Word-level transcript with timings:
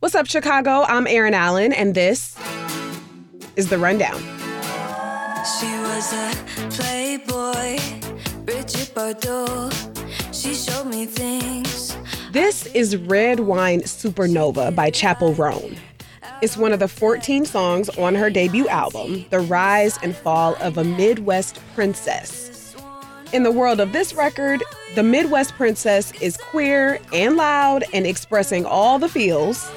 What's 0.00 0.14
up, 0.14 0.28
Chicago? 0.28 0.84
I'm 0.86 1.08
Erin 1.08 1.34
Allen, 1.34 1.72
and 1.72 1.92
this 1.92 2.38
is 3.56 3.68
The 3.68 3.78
Rundown. 3.78 4.20
She 5.58 5.66
was 5.66 6.12
a 6.12 6.30
playboy, 6.70 7.80
Brigitte 8.44 8.94
Bardot. 8.94 9.74
She 10.32 10.54
showed 10.54 10.86
me 10.86 11.04
things. 11.06 11.96
This 12.30 12.66
is 12.66 12.96
Red 12.96 13.40
Wine 13.40 13.80
Supernova 13.80 14.72
by 14.72 14.90
Chappell 14.90 15.34
Roan. 15.34 15.76
It's 16.42 16.56
one 16.56 16.72
of 16.72 16.78
the 16.78 16.86
14 16.86 17.44
songs 17.44 17.88
on 17.98 18.14
her 18.14 18.30
debut 18.30 18.68
album, 18.68 19.26
The 19.30 19.40
Rise 19.40 19.98
and 20.00 20.14
Fall 20.14 20.54
of 20.60 20.78
a 20.78 20.84
Midwest 20.84 21.58
Princess. 21.74 22.57
In 23.30 23.42
the 23.42 23.52
world 23.52 23.78
of 23.78 23.92
this 23.92 24.14
record, 24.14 24.62
the 24.94 25.02
Midwest 25.02 25.54
Princess 25.54 26.12
is 26.22 26.38
queer 26.38 26.98
and 27.12 27.36
loud 27.36 27.84
and 27.92 28.06
expressing 28.06 28.64
all 28.64 28.98
the 28.98 29.08
feels. 29.08 29.70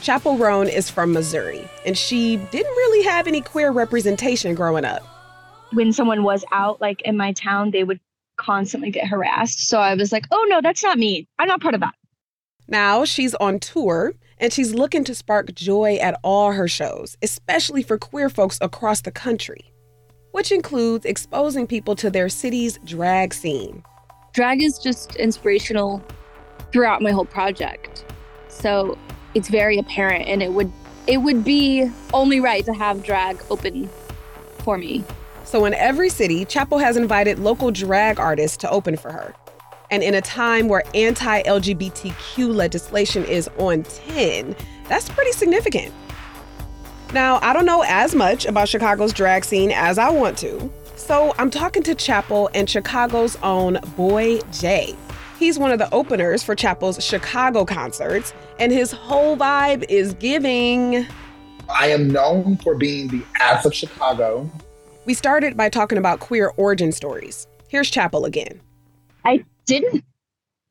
Chappell 0.00 0.38
Roan 0.38 0.68
is 0.68 0.88
from 0.88 1.12
Missouri, 1.12 1.68
and 1.84 1.98
she 1.98 2.36
didn't 2.36 2.72
really 2.72 3.04
have 3.04 3.26
any 3.26 3.42
queer 3.42 3.70
representation 3.70 4.54
growing 4.54 4.86
up. 4.86 5.02
When 5.74 5.92
someone 5.92 6.22
was 6.22 6.46
out, 6.50 6.80
like 6.80 7.02
in 7.02 7.18
my 7.18 7.32
town, 7.32 7.72
they 7.72 7.84
would 7.84 8.00
constantly 8.36 8.90
get 8.90 9.06
harassed. 9.06 9.68
So 9.68 9.78
I 9.78 9.94
was 9.94 10.12
like, 10.12 10.24
oh 10.30 10.46
no, 10.48 10.62
that's 10.62 10.82
not 10.82 10.98
me. 10.98 11.28
I'm 11.38 11.46
not 11.46 11.60
part 11.60 11.74
of 11.74 11.80
that. 11.80 11.94
Now 12.68 13.04
she's 13.04 13.34
on 13.34 13.60
tour 13.60 14.14
and 14.42 14.52
she's 14.52 14.74
looking 14.74 15.04
to 15.04 15.14
spark 15.14 15.54
joy 15.54 15.96
at 16.02 16.18
all 16.24 16.50
her 16.50 16.66
shows, 16.66 17.16
especially 17.22 17.82
for 17.82 17.96
queer 17.96 18.28
folks 18.28 18.58
across 18.60 19.00
the 19.00 19.12
country, 19.12 19.72
which 20.32 20.50
includes 20.50 21.06
exposing 21.06 21.66
people 21.66 21.94
to 21.94 22.10
their 22.10 22.28
city's 22.28 22.76
drag 22.84 23.32
scene. 23.32 23.84
Drag 24.32 24.60
is 24.60 24.78
just 24.78 25.14
inspirational 25.14 26.02
throughout 26.72 27.00
my 27.00 27.12
whole 27.12 27.24
project. 27.24 28.04
So 28.48 28.98
it's 29.34 29.48
very 29.48 29.78
apparent 29.78 30.26
and 30.26 30.42
it 30.42 30.52
would 30.52 30.70
it 31.06 31.18
would 31.18 31.44
be 31.44 31.90
only 32.12 32.38
right 32.40 32.64
to 32.64 32.72
have 32.72 33.02
drag 33.02 33.40
open 33.50 33.88
for 34.58 34.76
me. 34.76 35.04
So 35.44 35.64
in 35.64 35.74
every 35.74 36.08
city, 36.08 36.44
Chappell 36.44 36.78
has 36.78 36.96
invited 36.96 37.38
local 37.38 37.70
drag 37.70 38.20
artists 38.20 38.56
to 38.58 38.70
open 38.70 38.96
for 38.96 39.10
her. 39.12 39.34
And 39.92 40.02
in 40.02 40.14
a 40.14 40.22
time 40.22 40.68
where 40.68 40.82
anti 40.94 41.42
LGBTQ 41.42 42.54
legislation 42.54 43.26
is 43.26 43.48
on 43.58 43.82
10, 43.82 44.56
that's 44.88 45.10
pretty 45.10 45.32
significant. 45.32 45.92
Now, 47.12 47.38
I 47.42 47.52
don't 47.52 47.66
know 47.66 47.84
as 47.86 48.14
much 48.14 48.46
about 48.46 48.70
Chicago's 48.70 49.12
drag 49.12 49.44
scene 49.44 49.70
as 49.70 49.98
I 49.98 50.08
want 50.08 50.38
to, 50.38 50.72
so 50.96 51.34
I'm 51.36 51.50
talking 51.50 51.82
to 51.82 51.94
Chappell 51.94 52.48
and 52.54 52.70
Chicago's 52.70 53.36
own 53.42 53.80
Boy 53.94 54.40
J. 54.50 54.96
He's 55.38 55.58
one 55.58 55.70
of 55.70 55.78
the 55.78 55.92
openers 55.92 56.42
for 56.42 56.54
Chappell's 56.54 57.04
Chicago 57.04 57.66
concerts, 57.66 58.32
and 58.58 58.72
his 58.72 58.92
whole 58.92 59.36
vibe 59.36 59.84
is 59.90 60.14
giving. 60.14 61.06
I 61.68 61.88
am 61.88 62.08
known 62.08 62.56
for 62.56 62.74
being 62.76 63.08
the 63.08 63.22
ass 63.40 63.66
of 63.66 63.74
Chicago. 63.74 64.50
We 65.04 65.12
started 65.12 65.54
by 65.54 65.68
talking 65.68 65.98
about 65.98 66.20
queer 66.20 66.54
origin 66.56 66.92
stories. 66.92 67.46
Here's 67.68 67.90
Chappell 67.90 68.24
again. 68.24 68.58
I 69.24 69.44
didn't 69.66 70.04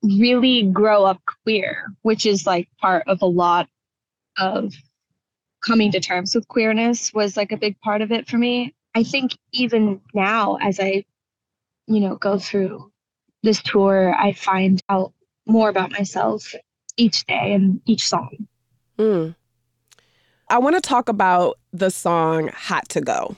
really 0.03 0.63
grow 0.63 1.05
up 1.05 1.21
queer, 1.43 1.85
which 2.01 2.25
is 2.25 2.45
like 2.45 2.67
part 2.79 3.07
of 3.07 3.21
a 3.21 3.27
lot 3.27 3.67
of 4.37 4.73
coming 5.63 5.91
to 5.91 5.99
terms 5.99 6.33
with 6.33 6.47
queerness 6.47 7.13
was 7.13 7.37
like 7.37 7.51
a 7.51 7.57
big 7.57 7.79
part 7.81 8.01
of 8.01 8.11
it 8.11 8.27
for 8.27 8.37
me. 8.37 8.73
I 8.95 9.03
think 9.03 9.37
even 9.51 10.01
now 10.13 10.57
as 10.61 10.79
I 10.79 11.05
you 11.87 11.99
know 11.99 12.15
go 12.15 12.39
through 12.39 12.91
this 13.43 13.61
tour, 13.61 14.13
I 14.17 14.33
find 14.33 14.81
out 14.89 15.13
more 15.45 15.69
about 15.69 15.91
myself 15.91 16.53
each 16.97 17.25
day 17.25 17.53
and 17.53 17.81
each 17.85 18.07
song. 18.07 18.47
Mm. 18.97 19.35
I 20.49 20.57
want 20.59 20.75
to 20.75 20.81
talk 20.81 21.09
about 21.09 21.57
the 21.71 21.89
song 21.89 22.49
Hot 22.49 22.87
to 22.89 23.01
Go. 23.01 23.37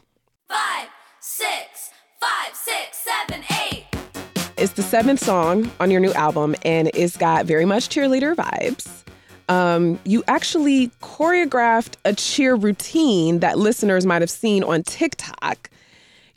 It's 4.63 4.71
the 4.71 4.81
seventh 4.81 5.19
song 5.19 5.69
on 5.81 5.91
your 5.91 5.99
new 5.99 6.13
album, 6.13 6.55
and 6.63 6.89
it's 6.93 7.17
got 7.17 7.45
very 7.45 7.65
much 7.65 7.89
cheerleader 7.89 8.33
vibes. 8.33 9.03
Um, 9.49 9.99
you 10.05 10.23
actually 10.29 10.87
choreographed 11.01 11.95
a 12.05 12.13
cheer 12.13 12.55
routine 12.55 13.39
that 13.39 13.57
listeners 13.57 14.05
might 14.05 14.21
have 14.21 14.29
seen 14.29 14.63
on 14.63 14.83
TikTok. 14.83 15.69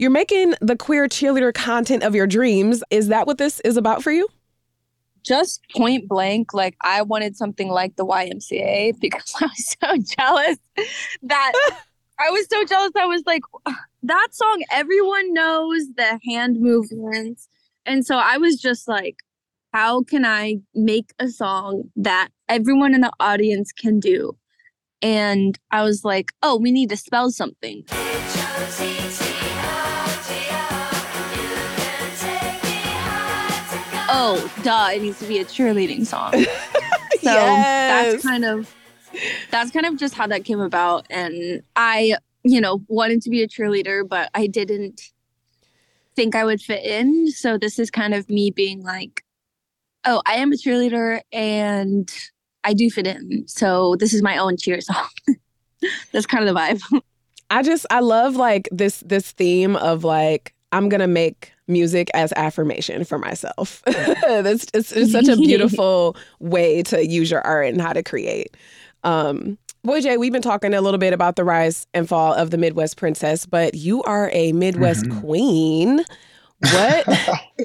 You're 0.01 0.11
making 0.11 0.55
the 0.61 0.75
queer 0.75 1.07
cheerleader 1.07 1.55
content 1.55 2.03
of 2.03 2.17
your 2.17 2.27
dreams. 2.27 2.83
Is 2.91 3.07
that 3.07 3.29
what 3.29 3.39
this 3.39 3.61
is 3.61 3.77
about 3.77 4.03
for 4.03 4.11
you? 4.11 4.27
Just 5.23 5.61
point 5.77 6.09
blank, 6.09 6.53
like 6.53 6.77
I 6.81 7.03
wanted 7.03 7.37
something 7.37 7.69
like 7.69 7.95
the 7.95 8.05
YMCA 8.05 8.95
because 9.01 9.37
I 9.41 9.45
was 9.45 9.77
so 9.81 10.17
jealous 10.19 10.59
that 11.23 11.53
I 12.19 12.31
was 12.31 12.49
so 12.51 12.65
jealous. 12.65 12.91
I 12.97 13.07
was 13.07 13.23
like, 13.25 13.43
that 14.03 14.29
song, 14.33 14.65
everyone 14.73 15.33
knows 15.33 15.85
the 15.97 16.19
hand 16.25 16.61
movements. 16.61 17.47
And 17.87 18.05
so 18.05 18.17
I 18.17 18.37
was 18.37 18.57
just 18.57 18.89
like, 18.89 19.17
how 19.73 20.03
can 20.03 20.25
I 20.27 20.57
make 20.75 21.13
a 21.19 21.29
song 21.29 21.85
that 21.97 22.29
everyone 22.49 22.95
in 22.95 23.01
the 23.01 23.13
audience 23.21 23.73
can 23.73 24.01
do? 24.01 24.37
And 25.03 25.59
I 25.71 25.83
was 25.85 26.05
like, 26.05 26.33
oh, 26.43 26.57
we 26.57 26.73
need 26.73 26.89
to 26.91 26.97
spell 26.97 27.31
something. 27.31 27.85
oh, 34.09 34.53
duh, 34.63 34.91
it 34.93 35.03
needs 35.03 35.19
to 35.21 35.27
be 35.27 35.39
a 35.39 35.45
cheerleading 35.45 36.07
song. 36.07 36.33
so 36.33 36.41
yes. 37.23 38.13
that's 38.13 38.25
kind 38.25 38.45
of 38.45 38.75
that's 39.51 39.71
kind 39.71 39.87
of 39.87 39.97
just 39.97 40.15
how 40.15 40.27
that 40.27 40.45
came 40.45 40.61
about. 40.61 41.07
And 41.11 41.63
I, 41.77 42.17
you 42.43 42.61
know, 42.61 42.83
wanted 42.89 43.23
to 43.23 43.31
be 43.31 43.43
a 43.43 43.49
cheerleader, 43.49 44.09
but 44.09 44.31
I 44.35 44.47
didn't 44.47 45.13
think 46.17 46.35
I 46.35 46.45
would 46.45 46.61
fit 46.61 46.85
in. 46.85 47.31
So 47.31 47.59
this 47.59 47.79
is 47.79 47.91
kind 47.91 48.15
of 48.15 48.29
me 48.29 48.51
being 48.51 48.83
like, 48.83 49.23
oh, 50.05 50.23
I 50.27 50.37
am 50.37 50.53
a 50.53 50.57
cheerleader 50.57 51.21
and 51.33 52.11
I 52.65 52.73
do 52.73 52.91
fit 52.91 53.07
in. 53.07 53.47
So 53.47 53.97
this 53.97 54.13
is 54.13 54.23
my 54.23 54.39
own 54.39 54.57
cheer 54.57 54.81
song. 54.81 55.09
that's 56.13 56.27
kind 56.27 56.49
of 56.49 56.55
the 56.55 56.61
vibe. 56.61 57.03
I 57.51 57.63
just 57.63 57.87
I 57.91 58.01
love 58.01 58.35
like 58.35 58.69
this 58.73 59.05
this 59.07 59.31
theme 59.31 59.77
of 59.77 60.03
like 60.03 60.53
I'm 60.73 60.89
gonna 60.89 61.07
make 61.07 61.53
music 61.69 62.11
as 62.13 62.33
affirmation 62.35 63.05
for 63.05 63.19
myself. 63.19 63.83
That's 63.87 64.67
it's, 64.75 64.93
it's, 64.93 65.13
such 65.13 65.29
a 65.29 65.37
beautiful 65.37 66.17
way 66.41 66.83
to 66.85 67.07
use 67.07 67.31
your 67.31 67.43
art 67.43 67.69
and 67.69 67.81
how 67.81 67.93
to 67.93 68.03
create. 68.03 68.57
Um, 69.05 69.59
Boyj, 69.87 70.19
we've 70.19 70.33
been 70.33 70.43
talking 70.43 70.75
a 70.75 70.81
little 70.81 70.99
bit 70.99 71.13
about 71.13 71.37
the 71.37 71.45
rise 71.45 71.87
and 71.95 72.09
fall 72.09 72.35
of 72.35 72.51
the 72.51 72.59
Midwest 72.59 72.97
Princess, 72.97 73.47
but 73.47 73.75
you 73.75 74.03
are 74.03 74.31
a 74.33 74.53
Midwest 74.53 75.05
mm-hmm. 75.05 75.21
queen. 75.21 76.05
What? 76.59 77.07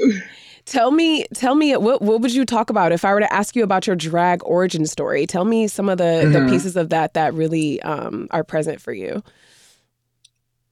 tell 0.66 0.92
me, 0.92 1.26
tell 1.34 1.56
me, 1.56 1.76
what 1.78 2.02
what 2.02 2.22
would 2.22 2.34
you 2.34 2.46
talk 2.46 2.70
about 2.70 2.92
if 2.92 3.04
I 3.04 3.14
were 3.14 3.20
to 3.20 3.34
ask 3.34 3.56
you 3.56 3.64
about 3.64 3.88
your 3.88 3.96
drag 3.96 4.44
origin 4.44 4.86
story? 4.86 5.26
Tell 5.26 5.46
me 5.46 5.68
some 5.68 5.90
of 5.90 5.98
the 5.98 6.04
mm-hmm. 6.04 6.32
the 6.34 6.52
pieces 6.52 6.76
of 6.76 6.90
that 6.90 7.14
that 7.16 7.34
really 7.34 7.82
um, 7.82 8.28
are 8.32 8.44
present 8.44 8.82
for 8.82 8.94
you. 8.94 9.24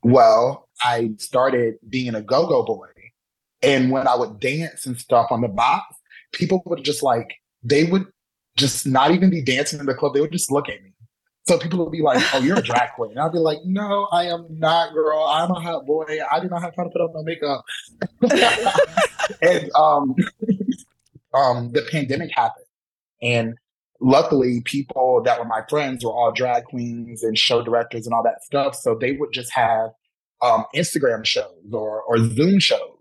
Well, 0.04 0.70
I 0.84 1.12
started 1.18 1.76
being 1.90 2.16
a 2.16 2.22
go-go 2.22 2.64
boy 2.64 2.88
and 3.62 3.92
when 3.92 4.08
I 4.08 4.16
would 4.16 4.40
dance 4.40 4.86
and 4.86 4.98
stuff 4.98 5.28
on 5.32 5.42
the 5.42 5.48
box, 5.48 5.96
people 6.32 6.62
would 6.66 6.84
just 6.84 7.04
like, 7.04 7.36
they 7.64 7.84
would 7.86 8.06
just 8.56 8.88
not 8.88 9.12
even 9.12 9.30
be 9.30 9.42
dancing 9.42 9.80
in 9.80 9.86
the 9.86 9.94
club. 9.94 10.14
They 10.14 10.22
would 10.22 10.32
just 10.32 10.52
look 10.52 10.70
at 10.70 10.82
me. 10.84 10.89
So 11.50 11.58
people 11.58 11.80
would 11.80 11.92
be 11.92 12.04
like, 12.04 12.22
"Oh, 12.32 12.38
you're 12.38 12.60
a 12.60 12.62
drag 12.62 12.92
queen." 12.92 13.10
And 13.10 13.20
I'd 13.20 13.32
be 13.32 13.40
like, 13.40 13.58
"No, 13.66 14.08
I 14.12 14.26
am 14.26 14.46
not, 14.52 14.94
girl. 14.94 15.26
I'm 15.28 15.50
a 15.50 15.60
hot 15.60 15.88
boy. 15.88 16.06
I 16.32 16.40
do 16.40 16.48
not 16.48 16.62
have 16.62 16.76
time 16.76 16.86
to 16.86 16.92
put 16.92 17.02
on 17.02 17.12
no 17.12 17.24
makeup." 17.24 17.66
and 19.42 19.72
um, 19.74 20.16
um, 21.34 21.72
the 21.72 21.82
pandemic 21.90 22.30
happened, 22.36 22.68
and 23.24 23.58
luckily, 24.00 24.62
people 24.64 25.24
that 25.26 25.40
were 25.40 25.46
my 25.46 25.64
friends 25.68 26.06
were 26.06 26.12
all 26.12 26.32
drag 26.32 26.66
queens 26.66 27.24
and 27.24 27.36
show 27.36 27.64
directors 27.64 28.06
and 28.06 28.14
all 28.14 28.22
that 28.22 28.44
stuff. 28.44 28.76
So 28.76 28.94
they 28.94 29.14
would 29.14 29.34
just 29.34 29.52
have 29.52 29.90
um, 30.44 30.66
Instagram 30.76 31.26
shows 31.26 31.74
or 31.74 32.04
or 32.04 32.20
Zoom 32.20 32.60
shows 32.60 33.00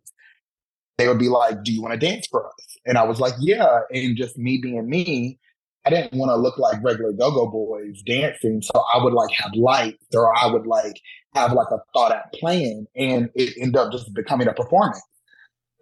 they 0.97 1.07
would 1.07 1.19
be 1.19 1.29
like, 1.29 1.63
Do 1.63 1.73
you 1.73 1.81
want 1.81 1.99
to 1.99 2.07
dance 2.07 2.27
for 2.27 2.47
us? 2.47 2.77
And 2.85 2.99
I 2.99 3.05
was 3.05 3.21
like, 3.21 3.35
yeah. 3.39 3.81
And 3.93 4.17
just 4.17 4.37
me 4.37 4.59
being 4.59 4.89
me, 4.89 5.39
I 5.89 5.91
didn't 5.91 6.19
want 6.19 6.29
to 6.29 6.37
look 6.37 6.59
like 6.59 6.83
regular 6.85 7.13
go-go 7.13 7.47
boys 7.47 8.03
dancing. 8.03 8.61
So 8.61 8.85
I 8.93 9.03
would 9.03 9.15
like 9.15 9.31
have 9.39 9.55
lights 9.55 10.05
or 10.15 10.37
I 10.37 10.47
would 10.47 10.67
like 10.67 11.01
have 11.35 11.55
like 11.55 11.69
a 11.71 11.79
thought 11.95 12.13
out 12.13 12.31
plan 12.35 12.87
and 12.95 13.31
it 13.35 13.55
ended 13.59 13.77
up 13.77 13.91
just 13.91 14.13
becoming 14.13 14.49
a 14.49 14.53
performance. 14.53 15.01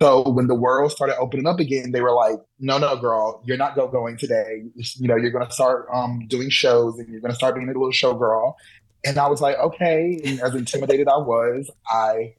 So 0.01 0.31
when 0.31 0.47
the 0.47 0.55
world 0.55 0.93
started 0.93 1.17
opening 1.19 1.47
up 1.47 1.59
again, 1.59 1.91
they 1.91 2.03
were 2.03 2.13
like, 2.13 2.37
"No, 2.61 2.79
no, 2.79 2.97
girl, 2.97 3.43
you're 3.47 3.57
not 3.57 3.75
go 3.75 3.89
going 3.89 4.17
today. 4.19 4.63
You 4.75 5.09
know, 5.09 5.17
you're 5.17 5.31
going 5.31 5.47
to 5.47 5.53
start 5.53 5.89
um, 5.93 6.27
doing 6.29 6.51
shows, 6.51 6.99
and 6.99 7.09
you're 7.09 7.23
going 7.23 7.33
to 7.33 7.37
start 7.37 7.55
being 7.55 7.67
a 7.67 7.73
little 7.73 7.91
show 7.91 8.13
girl." 8.13 8.57
And 9.07 9.17
I 9.17 9.27
was 9.27 9.41
like, 9.41 9.57
"Okay." 9.59 10.21
And 10.23 10.39
as 10.43 10.55
intimidated 10.55 11.09
I 11.09 11.17
was, 11.17 11.71
I 11.89 12.35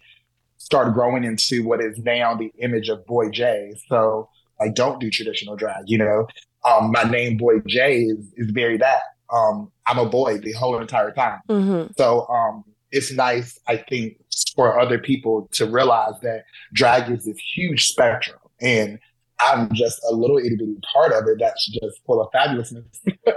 started 0.57 0.93
growing 0.93 1.23
into 1.23 1.65
what 1.65 1.81
is 1.81 1.97
now 1.97 2.35
the 2.35 2.51
image 2.59 2.89
of 2.89 3.03
Boyj. 3.07 3.75
So 3.89 4.29
I 4.61 4.69
don't 4.69 4.99
do 4.99 5.09
traditional 5.09 5.55
drag. 5.55 5.85
You 5.87 5.97
know, 5.97 6.27
um, 6.67 6.91
my 6.91 7.03
name 7.03 7.39
Boyj 7.39 7.63
is 7.65 8.31
is 8.35 8.51
very 8.51 8.77
that. 8.77 9.01
Um, 9.33 9.71
I'm 9.87 9.97
a 9.97 10.05
boy 10.05 10.37
the 10.37 10.53
whole 10.53 10.79
entire 10.79 11.11
time. 11.11 11.41
Mm-hmm. 11.49 11.91
So 11.97 12.27
um, 12.27 12.63
it's 12.91 13.11
nice, 13.11 13.59
I 13.67 13.77
think, 13.77 14.17
for 14.55 14.79
other 14.79 14.99
people 14.99 15.49
to 15.53 15.65
realize 15.65 16.13
that 16.21 16.43
drag 16.73 17.11
is 17.11 17.25
this 17.25 17.37
huge 17.55 17.87
spectrum 17.87 18.39
and 18.61 18.99
I'm 19.39 19.71
just 19.73 19.99
a 20.09 20.15
little 20.15 20.37
itty 20.37 20.55
bitty 20.55 20.77
part 20.93 21.11
of 21.11 21.27
it 21.27 21.37
that's 21.39 21.67
just 21.71 22.01
full 22.05 22.21
of 22.21 22.31
fabulousness. 22.31 22.85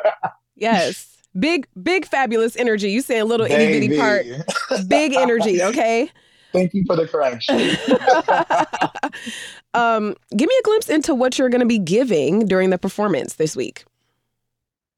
yes. 0.57 1.17
Big, 1.39 1.67
big 1.81 2.07
fabulous 2.07 2.57
energy. 2.57 2.91
You 2.91 3.03
say 3.03 3.19
a 3.19 3.25
little 3.25 3.47
itty 3.47 3.67
bitty 3.67 3.99
part. 3.99 4.27
Big 4.89 5.15
energy, 5.15 5.63
okay? 5.63 6.11
Thank 6.53 6.75
you 6.75 6.85
for 6.87 6.97
the 6.97 7.07
correction. 7.07 7.57
um, 9.75 10.17
give 10.37 10.49
me 10.49 10.57
a 10.59 10.63
glimpse 10.63 10.89
into 10.89 11.15
what 11.15 11.39
you're 11.39 11.49
going 11.49 11.61
to 11.61 11.67
be 11.67 11.79
giving 11.79 12.47
during 12.47 12.71
the 12.71 12.79
performance 12.79 13.35
this 13.35 13.55
week. 13.55 13.85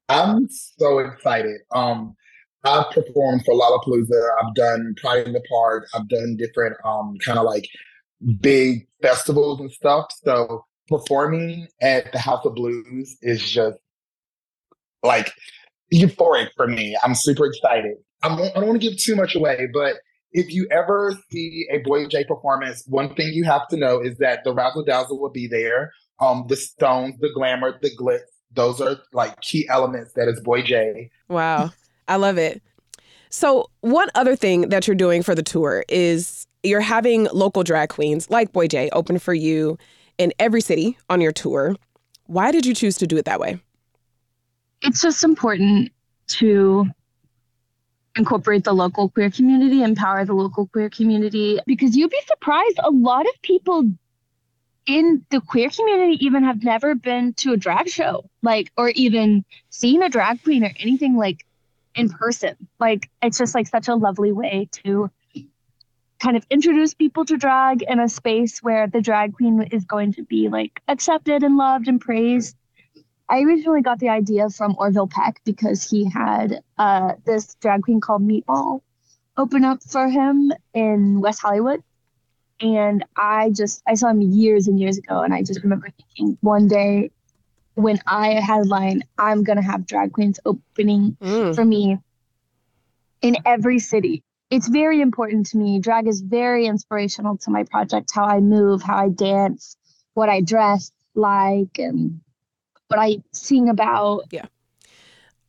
I'm 0.09 0.47
so 0.49 0.99
excited. 0.99 1.61
Um, 1.71 2.15
I've 2.63 2.89
performed 2.91 3.43
for 3.45 3.53
Lollapalooza. 3.53 4.29
I've 4.41 4.55
done 4.55 4.95
Pride 4.97 5.27
in 5.27 5.33
the 5.33 5.43
Park. 5.49 5.87
I've 5.93 6.07
done 6.07 6.37
different 6.37 6.75
um 6.85 7.17
kind 7.23 7.37
of 7.37 7.45
like 7.45 7.67
big 8.39 8.87
festivals 9.01 9.59
and 9.59 9.71
stuff. 9.71 10.07
So 10.23 10.65
performing 10.87 11.67
at 11.81 12.11
the 12.11 12.19
House 12.19 12.45
of 12.45 12.55
Blues 12.55 13.17
is 13.21 13.49
just 13.49 13.77
like 15.03 15.31
euphoric 15.93 16.49
for 16.55 16.67
me. 16.67 16.97
I'm 17.03 17.15
super 17.15 17.45
excited. 17.45 17.97
I'm, 18.23 18.41
I 18.41 18.51
don't 18.55 18.67
want 18.67 18.81
to 18.81 18.89
give 18.89 18.97
too 18.97 19.15
much 19.15 19.35
away, 19.35 19.67
but 19.73 19.95
if 20.33 20.51
you 20.51 20.67
ever 20.71 21.17
see 21.31 21.67
a 21.71 21.79
Boyj 21.79 22.27
performance, 22.27 22.83
one 22.87 23.13
thing 23.15 23.29
you 23.33 23.43
have 23.43 23.67
to 23.69 23.77
know 23.77 23.99
is 23.99 24.17
that 24.17 24.43
the 24.43 24.53
razzle 24.53 24.83
dazzle 24.83 25.19
will 25.19 25.29
be 25.29 25.47
there. 25.47 25.93
Um, 26.19 26.45
the 26.47 26.55
stones, 26.55 27.15
the 27.19 27.29
glamour, 27.33 27.79
the 27.81 27.91
glitz, 27.95 28.21
those 28.51 28.81
are 28.81 28.97
like 29.13 29.39
key 29.41 29.67
elements 29.69 30.13
that 30.13 30.27
is 30.27 30.41
Boyj. 30.41 31.09
Wow. 31.29 31.71
I 32.07 32.17
love 32.17 32.37
it. 32.37 32.61
So, 33.29 33.69
one 33.81 34.09
other 34.13 34.35
thing 34.35 34.69
that 34.69 34.87
you're 34.87 34.95
doing 34.95 35.23
for 35.23 35.33
the 35.33 35.41
tour 35.41 35.83
is 35.89 36.47
you're 36.61 36.81
having 36.81 37.27
local 37.33 37.63
drag 37.63 37.89
queens 37.89 38.29
like 38.29 38.53
Boyj 38.53 38.89
open 38.93 39.17
for 39.19 39.33
you 39.33 39.77
in 40.17 40.33
every 40.39 40.61
city 40.61 40.97
on 41.09 41.19
your 41.19 41.31
tour. 41.31 41.75
Why 42.27 42.51
did 42.51 42.65
you 42.65 42.73
choose 42.73 42.97
to 42.97 43.07
do 43.07 43.17
it 43.17 43.25
that 43.25 43.39
way? 43.39 43.59
It's 44.81 45.01
just 45.01 45.23
important 45.23 45.91
to 46.27 46.85
incorporate 48.15 48.63
the 48.63 48.73
local 48.73 49.09
queer 49.09 49.31
community, 49.31 49.81
empower 49.83 50.25
the 50.25 50.33
local 50.33 50.67
queer 50.67 50.89
community, 50.89 51.59
because 51.65 51.95
you'd 51.95 52.11
be 52.11 52.21
surprised 52.27 52.79
a 52.83 52.91
lot 52.91 53.25
of 53.25 53.41
people 53.41 53.89
in 54.85 55.25
the 55.29 55.41
queer 55.41 55.69
community 55.69 56.23
even 56.25 56.43
have 56.43 56.63
never 56.63 56.93
been 56.93 57.33
to 57.35 57.53
a 57.53 57.57
drag 57.57 57.87
show, 57.87 58.29
like, 58.41 58.71
or 58.77 58.89
even 58.89 59.45
seen 59.69 60.03
a 60.03 60.09
drag 60.09 60.43
queen 60.43 60.63
or 60.63 60.71
anything 60.79 61.15
like 61.15 61.45
in 61.95 62.09
person. 62.09 62.55
Like 62.79 63.09
it's 63.21 63.37
just 63.37 63.55
like 63.55 63.67
such 63.67 63.87
a 63.87 63.95
lovely 63.95 64.31
way 64.31 64.67
to 64.83 65.09
kind 66.19 66.37
of 66.37 66.45
introduce 66.49 66.93
people 66.93 67.25
to 67.25 67.37
drag 67.37 67.83
in 67.83 67.99
a 67.99 68.07
space 68.07 68.59
where 68.59 68.87
the 68.87 69.01
drag 69.01 69.33
queen 69.33 69.61
is 69.71 69.83
going 69.83 70.13
to 70.13 70.23
be 70.23 70.49
like 70.49 70.81
accepted 70.87 71.43
and 71.43 71.57
loved 71.57 71.87
and 71.87 71.99
praised. 71.99 72.55
I 73.29 73.41
originally 73.41 73.81
got 73.81 73.99
the 73.99 74.09
idea 74.09 74.49
from 74.49 74.75
Orville 74.77 75.07
Peck 75.07 75.41
because 75.45 75.89
he 75.89 76.09
had 76.09 76.61
uh, 76.77 77.13
this 77.25 77.55
drag 77.55 77.83
queen 77.83 78.01
called 78.01 78.21
Meatball 78.21 78.81
open 79.37 79.63
up 79.63 79.81
for 79.83 80.07
him 80.07 80.51
in 80.73 81.21
West 81.21 81.41
Hollywood. 81.41 81.81
And 82.59 83.03
I 83.17 83.49
just, 83.49 83.81
I 83.87 83.95
saw 83.95 84.09
him 84.09 84.21
years 84.21 84.67
and 84.67 84.79
years 84.79 84.97
ago. 84.97 85.21
And 85.21 85.33
I 85.33 85.41
just 85.41 85.63
remember 85.63 85.89
thinking 85.89 86.37
one 86.41 86.67
day 86.67 87.11
when 87.75 87.99
I 88.05 88.33
headline, 88.33 89.03
I'm 89.17 89.43
gonna 89.43 89.63
have 89.63 89.87
drag 89.87 90.13
queens 90.13 90.39
opening 90.45 91.17
mm. 91.19 91.55
for 91.55 91.65
me 91.65 91.97
in 93.21 93.37
every 93.45 93.79
city. 93.79 94.23
It's 94.49 94.67
very 94.67 95.01
important 95.01 95.47
to 95.47 95.57
me. 95.57 95.79
Drag 95.79 96.07
is 96.07 96.21
very 96.21 96.67
inspirational 96.67 97.37
to 97.37 97.49
my 97.49 97.63
project, 97.63 98.11
how 98.13 98.25
I 98.25 98.39
move, 98.39 98.83
how 98.83 98.97
I 98.97 99.09
dance, 99.09 99.75
what 100.13 100.29
I 100.29 100.41
dress 100.41 100.91
like, 101.15 101.79
and 101.79 102.21
what 102.87 102.99
I 102.99 103.17
sing 103.31 103.69
about. 103.69 104.25
Yeah. 104.31 104.45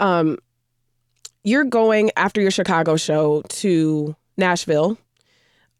Um, 0.00 0.38
you're 1.42 1.64
going 1.64 2.10
after 2.16 2.40
your 2.40 2.50
Chicago 2.50 2.96
show 2.96 3.42
to 3.48 4.16
Nashville. 4.36 4.98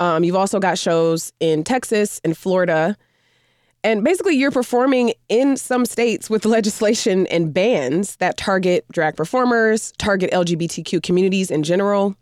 Um, 0.00 0.24
you've 0.24 0.36
also 0.36 0.60
got 0.60 0.78
shows 0.78 1.32
in 1.40 1.64
Texas 1.64 2.20
and 2.24 2.36
Florida. 2.36 2.96
And 3.82 4.02
basically, 4.02 4.34
you're 4.36 4.50
performing 4.50 5.12
in 5.28 5.56
some 5.56 5.84
states 5.84 6.30
with 6.30 6.44
legislation 6.46 7.26
and 7.28 7.52
bans 7.52 8.16
that 8.16 8.36
target 8.36 8.84
drag 8.90 9.16
performers, 9.16 9.92
target 9.98 10.30
LGBTQ 10.32 11.02
communities 11.02 11.50
in 11.50 11.62
general. 11.62 12.16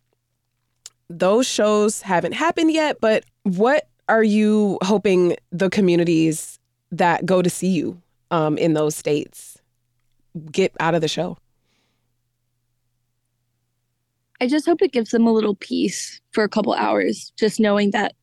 Those 1.08 1.46
shows 1.46 2.02
haven't 2.02 2.32
happened 2.32 2.73
yet, 2.73 3.00
but 3.00 3.25
what 3.43 3.88
are 4.08 4.25
you 4.25 4.79
hoping 4.82 5.37
the 5.50 5.70
communities 5.70 6.58
that 6.90 7.25
go 7.25 7.43
to 7.43 7.50
see 7.50 7.69
you 7.69 8.02
um, 8.32 8.58
in 8.58 8.73
those 8.73 8.96
states 8.96 9.58
get 10.50 10.73
out 10.81 10.94
of 10.94 11.00
the 11.00 11.08
show? 11.08 11.38
I 14.40 14.49
just 14.49 14.67
hope 14.67 14.82
it 14.82 14.90
gives 14.90 15.11
them 15.11 15.26
a 15.26 15.32
little 15.32 15.55
peace 15.55 16.20
for 16.32 16.43
a 16.43 16.49
couple 16.49 16.73
hours, 16.75 17.32
just 17.37 17.61
knowing 17.61 17.93
that 17.93 18.17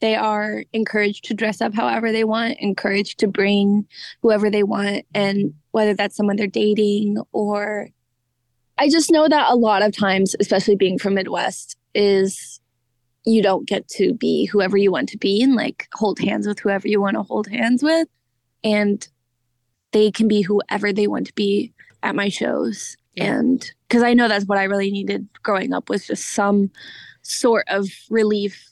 they 0.00 0.16
are 0.16 0.64
encouraged 0.72 1.26
to 1.26 1.34
dress 1.34 1.60
up 1.60 1.74
however 1.74 2.10
they 2.10 2.24
want, 2.24 2.56
encouraged 2.58 3.18
to 3.20 3.28
bring 3.28 3.86
whoever 4.22 4.50
they 4.50 4.64
want, 4.64 5.04
and 5.14 5.54
whether 5.70 5.94
that's 5.94 6.16
someone 6.16 6.34
they're 6.36 6.48
dating 6.48 7.18
or. 7.32 7.90
I 8.78 8.88
just 8.88 9.10
know 9.10 9.28
that 9.28 9.50
a 9.50 9.56
lot 9.56 9.82
of 9.82 9.94
times, 9.94 10.34
especially 10.40 10.74
being 10.74 10.98
from 10.98 11.14
Midwest, 11.14 11.76
is 11.94 12.60
you 13.26 13.42
don't 13.42 13.68
get 13.68 13.86
to 13.88 14.14
be 14.14 14.46
whoever 14.46 14.78
you 14.78 14.90
want 14.90 15.10
to 15.10 15.18
be 15.18 15.42
and 15.42 15.54
like 15.54 15.86
hold 15.92 16.18
hands 16.18 16.46
with 16.46 16.58
whoever 16.58 16.88
you 16.88 16.98
want 16.98 17.16
to 17.16 17.22
hold 17.22 17.46
hands 17.46 17.82
with. 17.82 18.08
And 18.64 19.06
they 19.92 20.10
can 20.10 20.28
be 20.28 20.42
whoever 20.42 20.92
they 20.92 21.06
want 21.06 21.26
to 21.26 21.34
be 21.34 21.72
at 22.02 22.14
my 22.14 22.28
shows. 22.28 22.96
Yeah. 23.14 23.34
And 23.34 23.70
because 23.88 24.02
I 24.02 24.14
know 24.14 24.28
that's 24.28 24.46
what 24.46 24.58
I 24.58 24.64
really 24.64 24.90
needed 24.90 25.28
growing 25.42 25.72
up 25.72 25.88
was 25.88 26.06
just 26.06 26.28
some 26.28 26.70
sort 27.22 27.64
of 27.68 27.88
relief. 28.08 28.68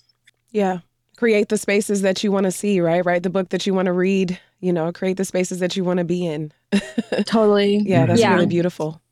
Yeah 0.52 0.80
create 1.18 1.48
the 1.48 1.58
spaces 1.58 2.02
that 2.02 2.22
you 2.22 2.30
want 2.30 2.44
to 2.44 2.52
see, 2.52 2.80
right? 2.80 3.04
Write 3.04 3.24
the 3.24 3.30
book 3.30 3.48
that 3.48 3.66
you 3.66 3.74
want 3.74 3.86
to 3.86 3.92
read, 3.92 4.38
you 4.60 4.72
know, 4.72 4.92
create 4.92 5.16
the 5.16 5.24
spaces 5.24 5.58
that 5.58 5.76
you 5.76 5.82
want 5.82 5.98
to 5.98 6.04
be 6.04 6.24
in. 6.24 6.52
totally. 7.26 7.78
Yeah, 7.78 8.06
that's 8.06 8.20
yeah. 8.20 8.32
really 8.32 8.46
beautiful. 8.46 9.02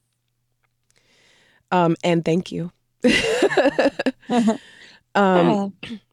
Um, 1.72 1.96
and 2.04 2.24
thank 2.24 2.52
you. 2.52 2.70
um, 5.16 5.74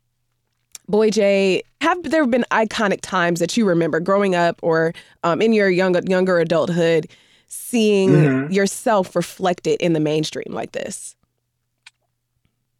Boyj, 0.91 1.61
have 1.81 2.03
there 2.03 2.25
been 2.27 2.45
iconic 2.51 2.99
times 3.01 3.39
that 3.39 3.55
you 3.55 3.65
remember 3.65 3.99
growing 3.99 4.35
up 4.35 4.59
or 4.61 4.93
um, 5.23 5.41
in 5.41 5.53
your 5.53 5.69
young, 5.69 5.95
younger 6.07 6.39
adulthood 6.39 7.07
seeing 7.47 8.09
mm-hmm. 8.09 8.51
yourself 8.51 9.15
reflected 9.15 9.81
in 9.81 9.93
the 9.93 9.99
mainstream 9.99 10.53
like 10.53 10.73
this? 10.73 11.15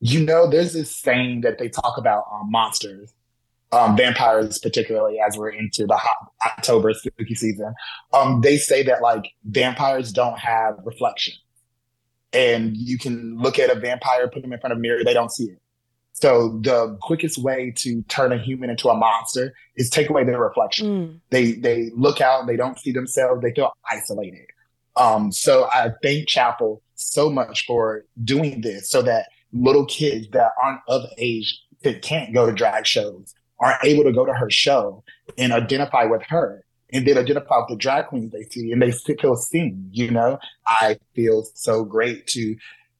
you 0.06 0.20
know, 0.20 0.50
there's 0.50 0.74
this 0.74 0.94
saying 0.94 1.42
that 1.42 1.60
they 1.60 1.70
talk 1.70 1.98
about 1.98 2.26
um, 2.30 2.52
monsters, 2.52 3.14
um, 3.72 3.96
vampires, 3.96 4.60
particularly 4.60 5.18
as 5.26 5.38
we're 5.38 5.50
into 5.50 5.88
the 5.88 5.96
hot 5.96 6.32
October 6.46 6.94
spooky 6.94 7.36
season. 7.36 7.74
Um, 8.12 8.42
they 8.42 8.58
say 8.58 8.84
that 8.84 9.02
like 9.02 9.32
vampires 9.46 10.12
don't 10.12 10.38
have 10.38 10.76
reflection, 10.84 11.36
and 12.34 12.76
you 12.76 12.98
can 12.98 13.38
look 13.38 13.58
at 13.58 13.70
a 13.70 13.80
vampire, 13.80 14.28
put 14.28 14.42
them 14.42 14.52
in 14.52 14.60
front 14.60 14.74
of 14.74 14.78
a 14.78 14.82
mirror, 14.82 15.06
they 15.06 15.14
don't 15.14 15.32
see 15.32 15.46
it. 15.46 15.62
So 16.14 16.60
the 16.62 16.98
quickest 17.02 17.38
way 17.40 17.74
to 17.78 18.02
turn 18.04 18.32
a 18.32 18.38
human 18.38 18.70
into 18.70 18.88
a 18.90 18.96
monster 18.96 19.54
is 19.76 19.90
take 19.90 20.10
away 20.10 20.24
their 20.24 20.40
reflection. 20.40 20.88
Mm. 20.88 21.20
They 21.32 21.52
they 21.54 21.92
look 21.96 22.22
out, 22.22 22.48
they 22.48 22.56
don't 22.56 22.80
see 22.80 22.92
themselves, 22.92 23.42
they 23.42 23.54
feel 23.54 23.74
isolated. 23.92 24.46
Um, 24.96 25.32
so 25.32 25.68
I 25.74 25.90
thank 26.04 26.28
Chappell 26.28 26.82
so 26.96 27.30
much 27.30 27.66
for 27.66 28.06
doing 28.24 28.62
this 28.62 28.90
so 28.90 29.02
that 29.02 29.28
little 29.52 29.86
kids 29.86 30.28
that 30.32 30.52
aren't 30.64 30.82
of 30.88 31.04
age 31.18 31.60
that 31.84 32.02
can't 32.02 32.34
go 32.34 32.46
to 32.46 32.54
drag 32.54 32.86
shows 32.86 33.34
are 33.60 33.78
able 33.84 34.04
to 34.04 34.12
go 34.12 34.26
to 34.26 34.34
her 34.34 34.50
show 34.50 35.04
and 35.38 35.52
identify 35.52 36.06
with 36.06 36.22
her 36.24 36.64
and 36.92 37.08
then 37.08 37.18
identify 37.18 37.58
with 37.58 37.70
the 37.70 37.76
drag 37.76 38.08
queens 38.08 38.32
they 38.32 38.44
see 38.44 38.72
and 38.72 38.82
they 38.82 38.92
feel 38.92 39.36
seen, 39.36 39.90
you 39.92 40.12
know? 40.12 40.38
I 40.68 41.00
feel 41.16 41.44
so 41.56 41.84
great 41.84 42.28
to, 42.28 42.56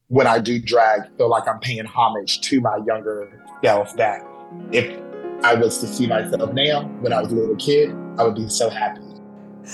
when 0.08 0.26
I 0.26 0.38
do 0.38 0.60
drag, 0.60 1.16
feel 1.16 1.28
like 1.28 1.48
I'm 1.48 1.60
paying 1.60 1.86
homage 1.86 2.40
to 2.42 2.60
my 2.60 2.76
younger 2.86 3.40
self 3.62 3.96
that 3.96 4.20
if 4.70 5.00
I 5.42 5.54
was 5.54 5.78
to 5.78 5.86
see 5.86 6.06
myself 6.06 6.52
now 6.52 6.84
when 7.00 7.12
I 7.12 7.20
was 7.22 7.32
a 7.32 7.34
little 7.34 7.56
kid, 7.56 7.90
I 8.18 8.24
would 8.24 8.34
be 8.34 8.48
so 8.48 8.68
happy. 8.68 9.00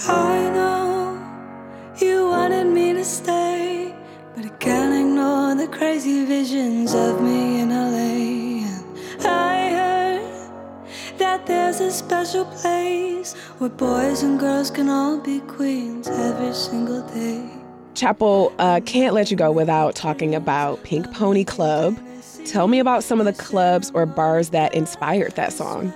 I 0.07 0.51
know 0.51 1.97
you 2.01 2.29
wanted 2.29 2.67
me 2.67 2.93
to 2.93 3.05
stay, 3.05 3.95
but 4.35 4.45
I 4.45 4.49
can't 4.51 4.95
ignore 4.95 5.55
the 5.57 5.67
crazy 5.67 6.25
visions 6.25 6.95
of 6.95 7.21
me 7.21 7.61
in 7.61 7.71
LA. 7.71 8.67
And 8.67 9.27
I 9.27 9.71
heard 9.71 11.19
that 11.19 11.45
there's 11.45 11.81
a 11.81 11.91
special 11.91 12.45
place 12.45 13.35
where 13.59 13.71
boys 13.71 14.23
and 14.23 14.39
girls 14.39 14.71
can 14.71 14.89
all 14.89 15.19
be 15.19 15.41
queens 15.41 16.07
every 16.09 16.55
single 16.55 17.03
day. 17.09 17.60
Chappell, 18.00 18.50
uh, 18.59 18.80
can't 18.87 19.12
let 19.12 19.30
you 19.30 19.37
go 19.37 19.52
without 19.52 19.95
talking 19.95 20.35
about 20.35 20.83
Pink 20.85 21.12
Pony 21.12 21.45
Club. 21.45 21.99
Tell 22.47 22.66
me 22.66 22.78
about 22.78 23.04
some 23.04 23.21
of 23.21 23.26
the 23.26 23.35
clubs 23.35 23.90
or 23.92 24.07
bars 24.07 24.50
that 24.50 24.75
inspired 24.75 25.33
that 25.33 25.52
song 25.52 25.92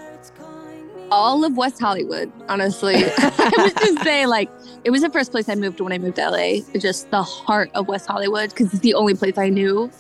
all 1.11 1.45
of 1.45 1.57
West 1.57 1.81
Hollywood, 1.81 2.31
honestly. 2.49 2.97
I 3.19 3.53
would 3.57 3.77
just 3.77 4.03
say, 4.03 4.27
like, 4.27 4.51
it 4.83 4.91
was 4.91 5.03
the 5.03 5.11
first 5.11 5.31
place 5.31 5.49
I 5.49 5.55
moved 5.55 5.81
when 5.81 5.93
I 5.93 5.99
moved 5.99 6.17
to 6.17 6.29
LA. 6.29 6.79
Just 6.79 7.11
the 7.11 7.23
heart 7.23 7.71
of 7.75 7.87
West 7.87 8.09
Hollywood, 8.09 8.51
because 8.51 8.73
it's 8.73 8.83
the 8.83 8.95
only 8.95 9.15
place 9.15 9.39
I 9.39 9.49
knew. 9.49 9.91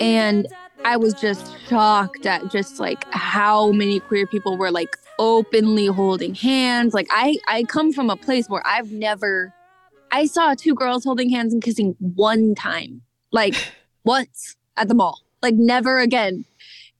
And 0.00 0.46
I 0.84 0.96
was 0.96 1.14
just 1.14 1.54
shocked 1.68 2.24
at 2.24 2.50
just 2.50 2.80
like 2.80 3.04
how 3.12 3.72
many 3.72 4.00
queer 4.00 4.26
people 4.26 4.56
were 4.56 4.70
like 4.70 4.96
openly 5.18 5.86
holding 5.86 6.34
hands. 6.34 6.94
Like 6.94 7.08
I 7.10 7.36
I 7.48 7.64
come 7.64 7.92
from 7.92 8.10
a 8.10 8.16
place 8.16 8.48
where 8.48 8.66
I've 8.66 8.92
never 8.92 9.52
I 10.10 10.26
saw 10.26 10.54
two 10.54 10.74
girls 10.74 11.04
holding 11.04 11.30
hands 11.30 11.52
and 11.52 11.62
kissing 11.62 11.96
one 11.98 12.54
time. 12.54 13.02
Like 13.32 13.54
once 14.04 14.56
at 14.76 14.88
the 14.88 14.94
mall. 14.94 15.22
Like 15.42 15.54
never 15.54 15.98
again 15.98 16.44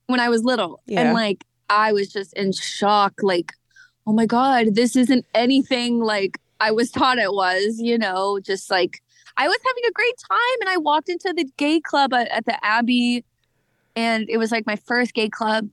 when 0.07 0.21
I 0.21 0.29
was 0.29 0.45
little. 0.45 0.81
Yeah. 0.87 1.03
And 1.03 1.15
like 1.15 1.45
I 1.69 1.93
was 1.93 2.13
just 2.13 2.33
in 2.35 2.53
shock 2.53 3.15
like 3.23 3.53
oh 4.07 4.13
my 4.13 4.27
god, 4.27 4.75
this 4.75 4.95
isn't 4.95 5.27
anything 5.35 5.99
like 5.99 6.39
I 6.61 6.71
was 6.71 6.91
taught 6.91 7.19
it 7.19 7.33
was, 7.33 7.81
you 7.81 7.99
know, 7.99 8.39
just 8.41 8.71
like 8.71 9.03
I 9.37 9.49
was 9.49 9.59
having 9.67 9.83
a 9.89 9.93
great 9.93 10.15
time 10.31 10.61
and 10.61 10.71
I 10.71 10.77
walked 10.79 11.09
into 11.09 11.33
the 11.35 11.45
gay 11.57 11.81
club 11.81 12.15
at, 12.15 12.29
at 12.29 12.47
the 12.47 12.65
Abbey 12.65 13.25
and 13.95 14.29
it 14.29 14.39
was 14.39 14.53
like 14.53 14.67
my 14.67 14.77
first 14.77 15.15
gay 15.15 15.29
club. 15.29 15.69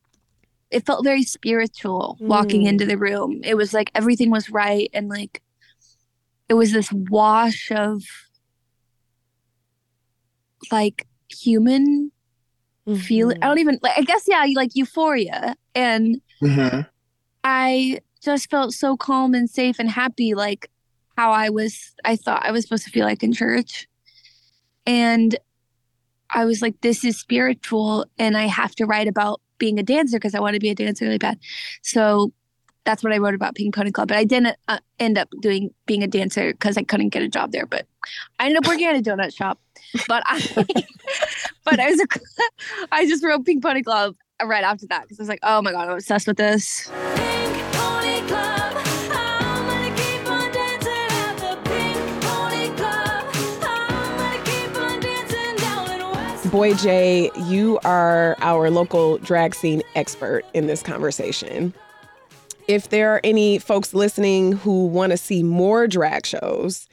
It 0.74 0.86
felt 0.86 1.04
very 1.04 1.24
spiritual 1.24 2.18
mm. 2.20 2.28
walking 2.28 2.64
into 2.64 2.86
the 2.86 2.98
room. 2.98 3.42
It 3.44 3.56
was 3.56 3.74
like 3.74 3.92
everything 3.96 4.32
was 4.32 4.50
right 4.50 4.90
and 4.94 5.08
like 5.08 5.42
it 6.50 6.56
was 6.56 6.72
this 6.72 6.92
wash 6.92 7.72
of 7.72 8.04
like 10.72 11.08
human 11.30 12.12
mm-hmm. 12.88 13.00
feeling. 13.00 13.38
I 13.42 13.48
don't 13.48 13.60
even 13.60 13.80
like. 13.82 13.98
I 13.98 14.02
guess 14.02 14.26
yeah, 14.28 14.46
like 14.56 14.72
euphoria, 14.74 15.56
and 15.76 16.22
mm-hmm. 16.42 16.82
I 17.44 18.00
just 18.22 18.50
felt 18.50 18.74
so 18.74 18.96
calm 18.98 19.34
and 19.34 19.50
safe 19.50 19.80
and 19.80 19.90
happy, 19.90 20.34
like 20.34 20.70
how 21.18 21.32
I 21.32 21.50
was. 21.50 21.94
I 22.06 22.16
thought 22.16 22.46
I 22.46 22.52
was 22.52 22.64
supposed 22.64 22.86
to 22.86 22.92
feel 22.92 23.06
like 23.06 23.24
in 23.24 23.34
church, 23.34 23.88
and 24.86 25.36
I 26.30 26.46
was 26.46 26.62
like, 26.62 26.82
this 26.82 27.04
is 27.04 27.20
spiritual, 27.20 28.06
and 28.18 28.38
I 28.38 28.46
have 28.48 28.76
to 28.76 28.86
write 28.86 29.08
about 29.08 29.42
being 29.64 29.80
a 29.80 29.84
dancer 29.84 30.18
because 30.18 30.36
I 30.36 30.42
want 30.42 30.56
to 30.56 30.60
be 30.60 30.72
a 30.72 30.76
dancer 30.76 31.06
really 31.06 31.18
bad. 31.18 31.40
So 31.84 32.34
that's 32.84 33.02
what 33.02 33.14
I 33.14 33.18
wrote 33.18 33.34
about 33.34 33.56
Pink 33.56 33.74
Pony 33.74 33.92
Club. 33.92 34.10
But 34.10 34.18
I 34.18 34.26
didn't 34.26 34.58
uh, 34.68 34.80
end 35.00 35.18
up 35.18 35.30
doing 35.40 35.74
being 35.86 36.04
a 36.04 36.08
dancer 36.08 36.52
because 36.52 36.78
I 36.78 36.84
couldn't 36.84 37.10
get 37.10 37.22
a 37.24 37.30
job 37.30 37.54
there. 37.54 37.66
But 37.66 37.88
I 38.40 38.48
ended 38.48 38.58
up 38.58 38.68
working 38.68 38.88
at 38.88 38.98
a 38.98 39.02
donut 39.02 39.34
shop. 39.34 39.58
But 40.06 40.22
I, 40.26 40.42
but 41.64 41.80
I 41.80 41.92
was, 41.92 42.02
a, 42.02 42.08
I 42.92 43.08
just 43.08 43.24
wrote 43.24 43.46
Pink 43.46 43.64
Pony 43.64 43.84
Club 43.84 44.16
right 44.44 44.66
after 44.66 44.86
that 44.88 45.04
because 45.04 45.18
I 45.18 45.22
was 45.22 45.30
like, 45.30 45.40
oh 45.44 45.62
my 45.62 45.72
god, 45.72 45.88
I'm 45.88 45.96
obsessed 45.96 46.28
with 46.28 46.36
this. 46.36 46.90
Boyj, 56.54 57.50
you 57.50 57.80
are 57.84 58.36
our 58.42 58.70
local 58.70 59.18
drag 59.18 59.56
scene 59.56 59.82
expert 59.96 60.44
in 60.54 60.68
this 60.68 60.84
conversation. 60.84 61.74
If 62.68 62.90
there 62.90 63.10
are 63.10 63.22
any 63.24 63.58
folks 63.58 63.96
listening 63.96 64.52
who 64.52 64.86
want 64.86 65.14
to 65.14 65.18
see 65.18 65.42
more 65.42 65.88
drag 65.88 66.28
shows, 66.28 66.88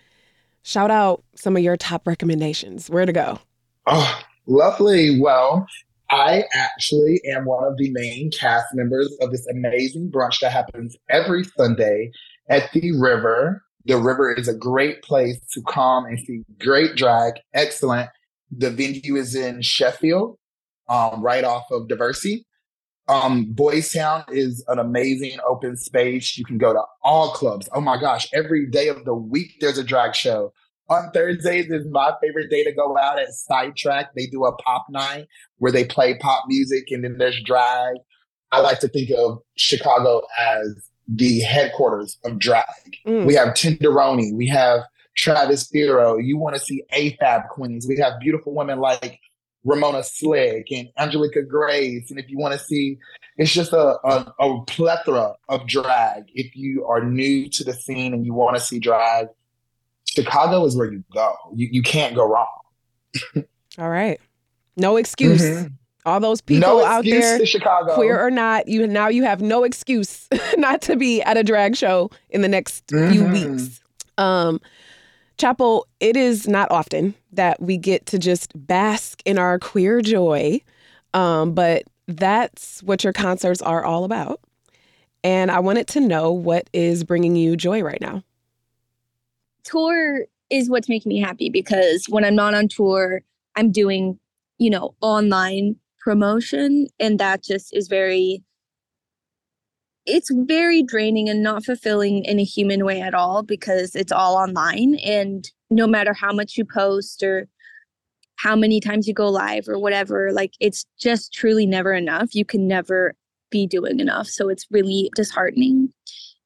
shout 0.62 0.90
out 0.90 1.22
some 1.34 1.58
of 1.58 1.62
your 1.62 1.76
top 1.76 2.06
recommendations. 2.06 2.88
Where 2.88 3.04
to 3.04 3.12
go? 3.12 3.38
Oh, 3.86 4.22
lovely. 4.46 5.20
Well, 5.20 5.66
I 6.08 6.44
actually 6.54 7.20
am 7.30 7.44
one 7.44 7.64
of 7.64 7.76
the 7.76 7.90
main 7.90 8.30
cast 8.30 8.68
members 8.72 9.14
of 9.20 9.30
this 9.30 9.46
amazing 9.48 10.10
brunch 10.10 10.40
that 10.40 10.52
happens 10.52 10.96
every 11.10 11.44
Sunday 11.44 12.12
at 12.48 12.72
the 12.72 12.92
River. 12.98 13.62
The 13.84 13.98
River 13.98 14.32
is 14.32 14.48
a 14.48 14.54
great 14.54 15.02
place 15.02 15.38
to 15.52 15.60
come 15.68 16.06
and 16.06 16.18
see 16.18 16.44
great 16.58 16.96
drag. 16.96 17.34
Excellent. 17.52 18.08
The 18.50 18.70
venue 18.70 19.16
is 19.16 19.34
in 19.34 19.62
Sheffield, 19.62 20.38
um, 20.88 21.22
right 21.22 21.44
off 21.44 21.70
of 21.70 21.88
Diversey. 21.88 22.44
Um, 23.08 23.46
Boystown 23.54 24.24
is 24.30 24.64
an 24.68 24.78
amazing 24.78 25.38
open 25.48 25.76
space. 25.76 26.38
You 26.38 26.44
can 26.44 26.58
go 26.58 26.72
to 26.72 26.82
all 27.02 27.32
clubs. 27.32 27.68
Oh 27.72 27.80
my 27.80 28.00
gosh, 28.00 28.28
every 28.32 28.66
day 28.66 28.88
of 28.88 29.04
the 29.04 29.14
week 29.14 29.54
there's 29.60 29.78
a 29.78 29.84
drag 29.84 30.14
show. 30.14 30.52
On 30.88 31.10
Thursdays 31.12 31.70
is 31.70 31.86
my 31.90 32.12
favorite 32.20 32.50
day 32.50 32.64
to 32.64 32.72
go 32.72 32.96
out 32.98 33.18
at 33.18 33.28
Sidetrack. 33.30 34.14
They 34.14 34.26
do 34.26 34.44
a 34.44 34.54
pop 34.56 34.86
night 34.90 35.26
where 35.58 35.72
they 35.72 35.84
play 35.84 36.18
pop 36.18 36.44
music 36.48 36.90
and 36.90 37.04
then 37.04 37.18
there's 37.18 37.40
drag. 37.44 37.94
I 38.52 38.60
like 38.60 38.80
to 38.80 38.88
think 38.88 39.10
of 39.16 39.38
Chicago 39.56 40.22
as 40.38 40.88
the 41.08 41.40
headquarters 41.40 42.18
of 42.24 42.38
drag. 42.38 42.64
Mm. 43.06 43.26
We 43.26 43.34
have 43.34 43.48
Tenderoni, 43.50 44.34
we 44.34 44.48
have 44.48 44.80
Travis 45.20 45.70
Firo. 45.70 46.24
You 46.24 46.38
want 46.38 46.56
to 46.56 46.60
see 46.60 46.82
AFAB 46.94 47.48
queens. 47.50 47.86
We 47.86 47.98
have 47.98 48.18
beautiful 48.20 48.54
women 48.54 48.80
like 48.80 49.20
Ramona 49.64 50.02
Slick 50.02 50.68
and 50.72 50.88
Angelica 50.98 51.42
Grace. 51.42 52.10
And 52.10 52.18
if 52.18 52.30
you 52.30 52.38
want 52.38 52.54
to 52.54 52.58
see, 52.58 52.98
it's 53.36 53.52
just 53.52 53.74
a, 53.74 53.98
a, 54.02 54.32
a, 54.40 54.64
plethora 54.64 55.34
of 55.50 55.66
drag. 55.66 56.24
If 56.34 56.56
you 56.56 56.86
are 56.86 57.04
new 57.04 57.50
to 57.50 57.64
the 57.64 57.74
scene 57.74 58.14
and 58.14 58.24
you 58.24 58.32
want 58.32 58.56
to 58.56 58.62
see 58.62 58.78
drag, 58.78 59.28
Chicago 60.06 60.64
is 60.64 60.74
where 60.74 60.90
you 60.90 61.04
go. 61.14 61.34
You, 61.54 61.68
you 61.70 61.82
can't 61.82 62.14
go 62.14 62.26
wrong. 62.26 62.48
All 63.78 63.90
right. 63.90 64.18
No 64.76 64.96
excuse. 64.96 65.42
Mm-hmm. 65.42 65.74
All 66.06 66.18
those 66.18 66.40
people 66.40 66.66
no 66.66 66.84
out 66.84 67.04
there, 67.04 67.44
Chicago. 67.44 67.94
queer 67.94 68.18
or 68.18 68.30
not, 68.30 68.66
you 68.68 68.86
now 68.86 69.08
you 69.08 69.22
have 69.24 69.42
no 69.42 69.64
excuse 69.64 70.26
not 70.56 70.80
to 70.82 70.96
be 70.96 71.20
at 71.20 71.36
a 71.36 71.44
drag 71.44 71.76
show 71.76 72.10
in 72.30 72.40
the 72.40 72.48
next 72.48 72.86
mm-hmm. 72.86 73.12
few 73.12 73.24
weeks. 73.26 73.80
Um, 74.16 74.62
Chappell, 75.40 75.86
it 76.00 76.18
is 76.18 76.46
not 76.46 76.70
often 76.70 77.14
that 77.32 77.62
we 77.62 77.78
get 77.78 78.04
to 78.04 78.18
just 78.18 78.52
bask 78.54 79.22
in 79.24 79.38
our 79.38 79.58
queer 79.58 80.02
joy, 80.02 80.60
um, 81.14 81.54
but 81.54 81.84
that's 82.06 82.82
what 82.82 83.02
your 83.02 83.14
concerts 83.14 83.62
are 83.62 83.82
all 83.82 84.04
about. 84.04 84.40
And 85.24 85.50
I 85.50 85.60
wanted 85.60 85.86
to 85.88 86.00
know 86.00 86.30
what 86.30 86.68
is 86.74 87.04
bringing 87.04 87.36
you 87.36 87.56
joy 87.56 87.82
right 87.82 88.02
now. 88.02 88.22
Tour 89.64 90.26
is 90.50 90.68
what's 90.68 90.90
making 90.90 91.08
me 91.08 91.18
happy 91.18 91.48
because 91.48 92.04
when 92.10 92.22
I'm 92.22 92.34
not 92.34 92.52
on 92.52 92.68
tour, 92.68 93.22
I'm 93.56 93.72
doing, 93.72 94.18
you 94.58 94.68
know, 94.68 94.94
online 95.00 95.76
promotion. 96.00 96.86
And 96.98 97.18
that 97.18 97.42
just 97.42 97.74
is 97.74 97.88
very 97.88 98.42
it's 100.06 100.30
very 100.32 100.82
draining 100.82 101.28
and 101.28 101.42
not 101.42 101.64
fulfilling 101.64 102.24
in 102.24 102.38
a 102.38 102.44
human 102.44 102.84
way 102.84 103.00
at 103.00 103.14
all 103.14 103.42
because 103.42 103.94
it's 103.94 104.12
all 104.12 104.36
online. 104.36 104.96
And 105.04 105.48
no 105.68 105.86
matter 105.86 106.12
how 106.12 106.32
much 106.32 106.56
you 106.56 106.64
post 106.64 107.22
or 107.22 107.46
how 108.36 108.56
many 108.56 108.80
times 108.80 109.06
you 109.06 109.12
go 109.12 109.28
live 109.28 109.68
or 109.68 109.78
whatever 109.78 110.32
like 110.32 110.54
it's 110.60 110.86
just 110.98 111.32
truly 111.32 111.66
never 111.66 111.92
enough. 111.92 112.34
You 112.34 112.44
can 112.44 112.66
never 112.66 113.14
be 113.50 113.66
doing 113.66 114.00
enough. 114.00 114.28
So 114.28 114.48
it's 114.48 114.66
really 114.70 115.10
disheartening. 115.14 115.92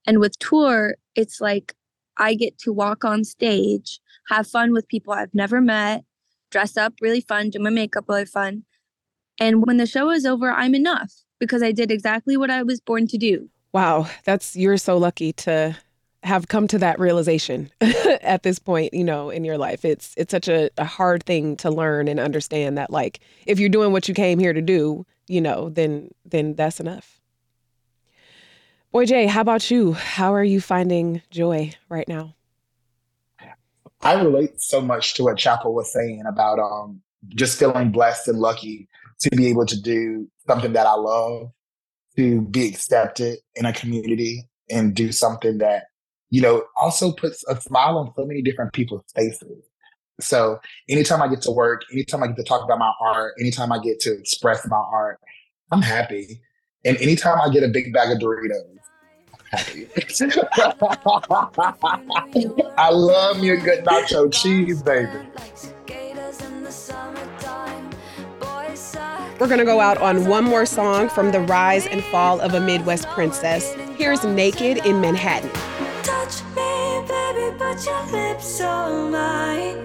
And 0.06 0.18
with 0.18 0.38
tour 0.38 0.96
it's 1.14 1.40
like 1.40 1.74
i 2.18 2.34
get 2.34 2.58
to 2.58 2.72
walk 2.72 3.04
on 3.04 3.24
stage 3.24 4.00
have 4.28 4.46
fun 4.46 4.72
with 4.72 4.88
people 4.88 5.12
i've 5.12 5.34
never 5.34 5.60
met 5.60 6.04
dress 6.50 6.76
up 6.76 6.94
really 7.00 7.20
fun 7.20 7.50
do 7.50 7.58
my 7.58 7.70
makeup 7.70 8.04
really 8.08 8.24
fun. 8.24 8.64
And 9.40 9.66
when 9.66 9.78
the 9.78 9.86
show 9.86 10.10
is 10.10 10.26
over 10.26 10.50
i'm 10.50 10.74
enough 10.74 11.23
because 11.38 11.62
I 11.62 11.72
did 11.72 11.90
exactly 11.90 12.36
what 12.36 12.50
I 12.50 12.62
was 12.62 12.80
born 12.80 13.06
to 13.08 13.18
do. 13.18 13.48
Wow, 13.72 14.08
that's 14.24 14.54
you're 14.54 14.76
so 14.76 14.98
lucky 14.98 15.32
to 15.32 15.76
have 16.24 16.48
come 16.48 16.66
to 16.68 16.78
that 16.78 16.98
realization 16.98 17.70
at 17.80 18.42
this 18.42 18.58
point, 18.58 18.94
you 18.94 19.04
know, 19.04 19.30
in 19.30 19.44
your 19.44 19.58
life. 19.58 19.84
It's 19.84 20.14
it's 20.16 20.30
such 20.30 20.48
a, 20.48 20.70
a 20.78 20.84
hard 20.84 21.24
thing 21.24 21.56
to 21.58 21.70
learn 21.70 22.08
and 22.08 22.18
understand 22.18 22.78
that 22.78 22.90
like 22.90 23.20
if 23.46 23.58
you're 23.58 23.68
doing 23.68 23.92
what 23.92 24.08
you 24.08 24.14
came 24.14 24.38
here 24.38 24.52
to 24.52 24.62
do, 24.62 25.04
you 25.28 25.40
know, 25.40 25.68
then 25.68 26.10
then 26.24 26.54
that's 26.54 26.80
enough. 26.80 27.20
Boyj, 28.92 29.26
how 29.26 29.40
about 29.40 29.70
you? 29.70 29.92
How 29.92 30.32
are 30.34 30.44
you 30.44 30.60
finding 30.60 31.20
joy 31.30 31.72
right 31.88 32.08
now? 32.08 32.34
I 34.02 34.14
relate 34.14 34.60
so 34.60 34.80
much 34.80 35.14
to 35.14 35.24
what 35.24 35.36
Chappell 35.36 35.74
was 35.74 35.92
saying 35.92 36.22
about 36.26 36.58
um 36.58 37.02
just 37.28 37.58
feeling 37.58 37.90
blessed 37.90 38.28
and 38.28 38.38
lucky 38.38 38.88
to 39.20 39.30
be 39.36 39.46
able 39.48 39.66
to 39.66 39.80
do 39.80 40.28
something 40.46 40.72
that 40.72 40.86
I 40.86 40.94
love, 40.94 41.50
to 42.16 42.42
be 42.42 42.68
accepted 42.68 43.38
in 43.54 43.66
a 43.66 43.72
community 43.72 44.48
and 44.70 44.94
do 44.94 45.12
something 45.12 45.58
that, 45.58 45.84
you 46.30 46.40
know, 46.40 46.64
also 46.76 47.12
puts 47.12 47.44
a 47.48 47.60
smile 47.60 47.98
on 47.98 48.12
so 48.16 48.24
many 48.24 48.42
different 48.42 48.72
people's 48.72 49.04
faces. 49.14 49.64
So 50.20 50.60
anytime 50.88 51.22
I 51.22 51.28
get 51.28 51.42
to 51.42 51.50
work, 51.50 51.82
anytime 51.92 52.22
I 52.22 52.28
get 52.28 52.36
to 52.36 52.44
talk 52.44 52.62
about 52.62 52.78
my 52.78 52.92
art, 53.00 53.34
anytime 53.40 53.72
I 53.72 53.80
get 53.80 53.98
to 54.00 54.12
express 54.12 54.64
my 54.68 54.76
art, 54.76 55.18
I'm 55.72 55.82
happy. 55.82 56.40
And 56.84 56.96
anytime 56.98 57.40
I 57.40 57.48
get 57.48 57.64
a 57.64 57.68
big 57.68 57.92
bag 57.92 58.12
of 58.12 58.18
Doritos. 58.18 58.76
I 62.76 62.90
love 62.90 63.40
me 63.40 63.50
a 63.50 63.56
good 63.56 63.84
nacho 63.84 64.32
cheese, 64.32 64.82
baby. 64.82 65.10
We're 69.44 69.48
going 69.48 69.58
to 69.58 69.66
go 69.66 69.80
out 69.80 69.98
on 69.98 70.26
one 70.26 70.44
more 70.44 70.64
song 70.64 71.10
from 71.10 71.30
the 71.30 71.40
rise 71.40 71.86
and 71.86 72.02
fall 72.04 72.40
of 72.40 72.54
a 72.54 72.60
Midwest 72.60 73.06
princess. 73.08 73.74
Here's 73.98 74.24
Naked 74.24 74.86
in 74.86 75.02
Manhattan. 75.02 75.50
Touch 76.02 76.42
me, 76.56 77.04
baby, 77.06 77.54
but 77.58 77.84
your 77.84 78.06
lips 78.06 78.58
are 78.62 79.10
mine. 79.10 79.76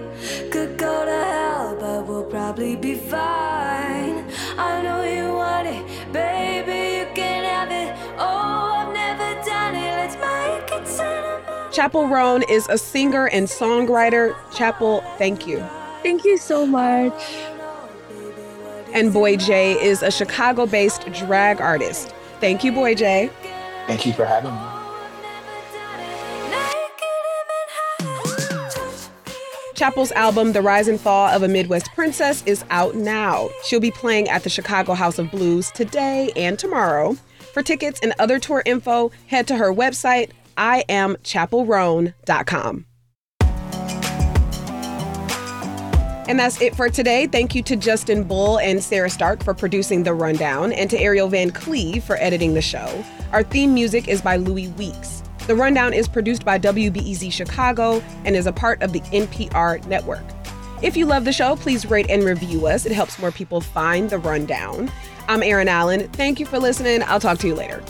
Could 0.50 0.78
go 0.78 1.04
to 1.04 1.10
hell, 1.10 1.76
but 1.78 2.06
we'll 2.06 2.24
probably 2.24 2.74
be 2.74 2.94
fine. 2.94 4.24
I 4.56 4.80
know 4.82 5.04
you 5.04 5.34
want 5.34 5.66
it, 5.66 6.10
baby, 6.10 7.00
you 7.00 7.14
can 7.14 7.44
have 7.44 7.70
it. 7.70 7.94
Oh, 8.18 8.24
I've 8.24 8.94
never 8.94 9.44
done 9.44 9.74
it, 9.74 9.94
let's 9.94 10.14
make 10.14 10.80
it 10.80 10.88
cinema. 10.88 11.68
Chappell 11.70 12.08
Roan 12.08 12.44
is 12.44 12.66
a 12.70 12.78
singer 12.78 13.26
and 13.26 13.46
songwriter. 13.46 14.34
Chappell, 14.54 15.02
thank 15.18 15.46
you. 15.46 15.58
Thank 16.02 16.24
you 16.24 16.38
so 16.38 16.64
much. 16.64 17.12
And 18.92 19.12
Boyj 19.12 19.80
is 19.80 20.02
a 20.02 20.10
Chicago 20.10 20.66
based 20.66 21.06
drag 21.12 21.60
artist. 21.60 22.12
Thank 22.40 22.64
you, 22.64 22.72
Boyj. 22.72 23.30
Thank 23.86 24.06
you 24.06 24.12
for 24.12 24.24
having 24.24 24.52
me. 24.52 24.80
Chappell's 29.80 30.12
album, 30.12 30.52
The 30.52 30.60
Rise 30.60 30.88
and 30.88 31.00
Fall 31.00 31.28
of 31.28 31.42
a 31.42 31.48
Midwest 31.48 31.90
Princess, 31.94 32.42
is 32.44 32.62
out 32.68 32.96
now. 32.96 33.48
She'll 33.64 33.80
be 33.80 33.90
playing 33.90 34.28
at 34.28 34.42
the 34.42 34.50
Chicago 34.50 34.92
House 34.92 35.18
of 35.18 35.30
Blues 35.30 35.70
today 35.70 36.30
and 36.36 36.58
tomorrow. 36.58 37.16
For 37.54 37.62
tickets 37.62 37.98
and 38.02 38.12
other 38.18 38.38
tour 38.38 38.62
info, 38.66 39.10
head 39.28 39.48
to 39.48 39.56
her 39.56 39.72
website, 39.72 40.32
iamchappellroan.com. 40.58 42.84
And 46.30 46.38
that's 46.38 46.60
it 46.60 46.76
for 46.76 46.88
today. 46.88 47.26
Thank 47.26 47.56
you 47.56 47.62
to 47.64 47.74
Justin 47.74 48.22
Bull 48.22 48.60
and 48.60 48.80
Sarah 48.80 49.10
Stark 49.10 49.42
for 49.42 49.52
producing 49.52 50.04
The 50.04 50.14
Rundown, 50.14 50.72
and 50.72 50.88
to 50.88 50.96
Ariel 50.96 51.26
Van 51.26 51.50
Cleve 51.50 52.04
for 52.04 52.14
editing 52.18 52.54
the 52.54 52.62
show. 52.62 53.04
Our 53.32 53.42
theme 53.42 53.74
music 53.74 54.06
is 54.06 54.22
by 54.22 54.36
Louis 54.36 54.68
Weeks. 54.68 55.24
The 55.48 55.56
Rundown 55.56 55.92
is 55.92 56.06
produced 56.06 56.44
by 56.44 56.56
WBEZ 56.56 57.32
Chicago 57.32 58.00
and 58.24 58.36
is 58.36 58.46
a 58.46 58.52
part 58.52 58.80
of 58.80 58.92
the 58.92 59.00
NPR 59.00 59.84
network. 59.88 60.22
If 60.82 60.96
you 60.96 61.04
love 61.04 61.24
the 61.24 61.32
show, 61.32 61.56
please 61.56 61.84
rate 61.84 62.08
and 62.08 62.22
review 62.22 62.68
us. 62.68 62.86
It 62.86 62.92
helps 62.92 63.18
more 63.18 63.32
people 63.32 63.60
find 63.60 64.08
The 64.08 64.18
Rundown. 64.18 64.88
I'm 65.26 65.42
Erin 65.42 65.66
Allen. 65.66 66.08
Thank 66.10 66.38
you 66.38 66.46
for 66.46 66.60
listening. 66.60 67.02
I'll 67.02 67.18
talk 67.18 67.38
to 67.38 67.48
you 67.48 67.56
later. 67.56 67.82